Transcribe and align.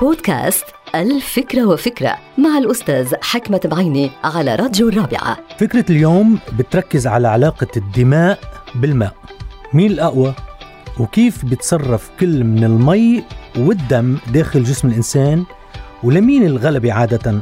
بودكاست 0.00 0.64
الفكرة 0.94 1.64
وفكرة 1.66 2.16
مع 2.38 2.58
الأستاذ 2.58 3.14
حكمة 3.22 3.60
بعيني 3.64 4.10
على 4.24 4.54
راديو 4.54 4.88
الرابعة. 4.88 5.38
فكرة 5.58 5.84
اليوم 5.90 6.38
بتركز 6.58 7.06
على 7.06 7.28
علاقة 7.28 7.66
الدماء 7.76 8.38
بالماء. 8.74 9.14
مين 9.72 9.90
الأقوى؟ 9.90 10.34
وكيف 11.00 11.44
بتصرف 11.44 12.10
كل 12.20 12.44
من 12.44 12.64
المي 12.64 13.24
والدم 13.56 14.18
داخل 14.32 14.64
جسم 14.64 14.88
الإنسان؟ 14.88 15.44
ولمين 16.02 16.46
الغلبة 16.46 16.92
عادة؟ 16.92 17.32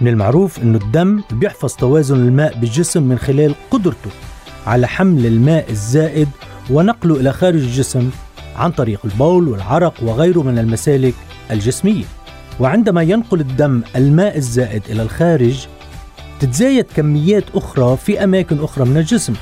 من 0.00 0.08
المعروف 0.08 0.62
أنه 0.62 0.78
الدم 0.78 1.22
بيحفظ 1.30 1.74
توازن 1.74 2.16
الماء 2.16 2.58
بالجسم 2.58 3.02
من 3.02 3.18
خلال 3.18 3.54
قدرته 3.70 4.10
على 4.66 4.88
حمل 4.88 5.26
الماء 5.26 5.70
الزائد 5.70 6.28
ونقله 6.70 7.16
إلى 7.16 7.32
خارج 7.32 7.60
الجسم. 7.62 8.10
عن 8.58 8.70
طريق 8.70 9.00
البول 9.04 9.48
والعرق 9.48 9.94
وغيره 10.02 10.42
من 10.42 10.58
المسالك 10.58 11.14
الجسمية. 11.50 12.04
وعندما 12.60 13.02
ينقل 13.02 13.40
الدم 13.40 13.82
الماء 13.96 14.36
الزائد 14.36 14.82
إلى 14.90 15.02
الخارج 15.02 15.66
تتزايد 16.40 16.86
كميات 16.96 17.44
أخرى 17.54 17.96
في 17.96 18.24
أماكن 18.24 18.64
أخرى 18.64 18.84
من 18.84 18.96
الجسم. 18.96 19.34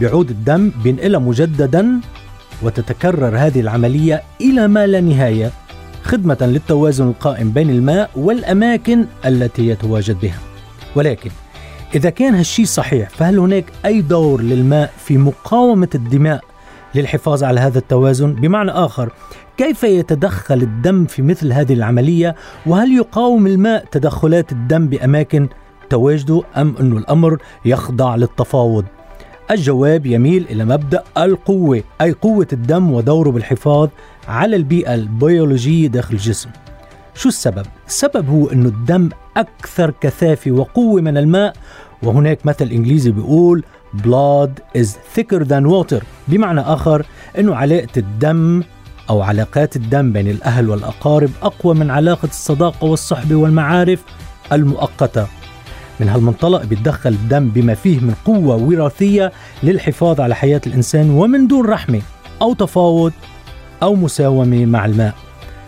بيعود 0.00 0.30
الدم 0.30 0.70
بينقلها 0.84 1.20
مجددا 1.20 2.00
وتتكرر 2.62 3.36
هذه 3.38 3.60
العملية 3.60 4.22
إلى 4.40 4.68
ما 4.68 4.86
لا 4.86 5.00
نهاية 5.00 5.50
خدمة 6.02 6.38
للتوازن 6.40 7.08
القائم 7.08 7.50
بين 7.50 7.70
الماء 7.70 8.10
والأماكن 8.16 9.06
التي 9.26 9.68
يتواجد 9.68 10.20
بها. 10.20 10.38
ولكن 10.96 11.30
إذا 11.94 12.10
كان 12.10 12.34
هالشيء 12.34 12.64
صحيح 12.64 13.08
فهل 13.08 13.38
هناك 13.38 13.64
أي 13.86 14.00
دور 14.00 14.42
للماء 14.42 14.92
في 15.04 15.18
مقاومة 15.18 15.88
الدماء 15.94 16.44
للحفاظ 16.94 17.44
على 17.44 17.60
هذا 17.60 17.78
التوازن. 17.78 18.32
بمعنى 18.32 18.70
آخر 18.70 19.12
كيف 19.56 19.84
يتدخل 19.84 20.62
الدم 20.62 21.04
في 21.04 21.22
مثل 21.22 21.52
هذه 21.52 21.72
العملية؟ 21.72 22.34
وهل 22.66 22.92
يقاوم 22.92 23.46
الماء 23.46 23.84
تدخلات 23.90 24.52
الدم 24.52 24.88
بأماكن 24.88 25.48
تواجده 25.90 26.42
أم 26.56 26.74
أن 26.80 26.96
الأمر 26.96 27.38
يخضع 27.64 28.16
للتفاوض؟ 28.16 28.84
الجواب 29.50 30.06
يميل 30.06 30.46
إلى 30.50 30.64
مبدأ 30.64 31.02
القوة 31.18 31.82
أي 32.00 32.12
قوة 32.12 32.46
الدم 32.52 32.92
ودوره 32.92 33.30
بالحفاظ 33.30 33.88
على 34.28 34.56
البيئة 34.56 34.94
البيولوجية 34.94 35.88
داخل 35.88 36.14
الجسم. 36.14 36.50
شو 37.14 37.28
السبب؟ 37.28 37.66
السبب 37.86 38.28
هو 38.28 38.48
أنه 38.48 38.68
الدم 38.68 39.08
أكثر 39.36 39.92
كثافة 40.00 40.50
وقوة 40.50 41.00
من 41.00 41.16
الماء 41.16 41.52
وهناك 42.06 42.46
مثل 42.46 42.68
إنجليزي 42.70 43.10
بيقول 43.10 43.64
blood 43.96 44.78
is 44.78 44.86
thicker 45.16 45.44
than 45.44 45.66
water. 45.66 46.02
بمعنى 46.28 46.60
آخر 46.60 47.06
أنه 47.38 47.54
علاقة 47.54 47.88
الدم 47.96 48.62
أو 49.10 49.22
علاقات 49.22 49.76
الدم 49.76 50.12
بين 50.12 50.28
الأهل 50.28 50.70
والأقارب 50.70 51.30
أقوى 51.42 51.74
من 51.74 51.90
علاقة 51.90 52.28
الصداقة 52.28 52.84
والصحبة 52.84 53.34
والمعارف 53.34 54.02
المؤقتة. 54.52 55.26
من 56.00 56.08
هالمنطلق 56.08 56.64
بيتدخل 56.64 57.10
الدم 57.10 57.48
بما 57.48 57.74
فيه 57.74 58.00
من 58.00 58.14
قوة 58.24 58.56
وراثية 58.56 59.32
للحفاظ 59.62 60.20
على 60.20 60.34
حياة 60.34 60.60
الإنسان 60.66 61.10
ومن 61.10 61.46
دون 61.46 61.66
رحمة 61.66 62.00
أو 62.42 62.54
تفاوض 62.54 63.12
أو 63.82 63.94
مساومة 63.94 64.66
مع 64.66 64.84
الماء. 64.84 65.14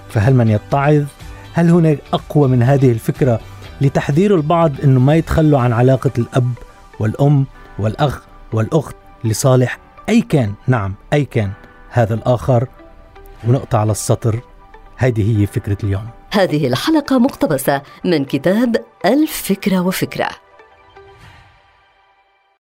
فهل 0.09 0.35
من 0.35 0.49
يتعظ؟ 0.49 1.05
هل 1.53 1.71
هناك 1.71 1.99
أقوى 2.13 2.49
من 2.49 2.63
هذه 2.63 2.93
الفكرة؟ 2.93 3.41
لتحذير 3.81 4.35
البعض 4.35 4.73
أنه 4.85 5.01
ما 5.01 5.17
يتخلوا 5.17 5.61
عن 5.61 5.73
علاقة 5.73 6.11
الأب 6.19 6.53
والأم 7.01 7.47
والأخ 7.79 8.23
والأخت 8.53 8.97
لصالح 9.25 9.79
أي 10.09 10.21
كان. 10.21 10.55
نعم 10.67 10.95
أي 11.13 11.25
كان 11.25 11.51
هذا 11.91 12.15
الآخر. 12.15 12.67
ونقطة 13.49 13.79
على 13.79 13.93
السطر. 13.93 14.41
هذه 14.97 15.41
هي 15.41 15.47
فكرة 15.47 15.79
اليوم. 15.85 16.07
هذه 16.33 16.67
الحلقة 16.67 17.19
مقتبسة 17.19 17.83
من 18.05 18.25
كتاب 18.25 18.77
الفكرة 19.05 19.81
وفكرة. 19.81 20.46